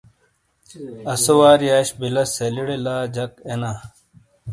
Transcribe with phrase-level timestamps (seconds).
[1.13, 3.71] اسو واری اش بِیلہ سیلیڑے لا جک اینا۔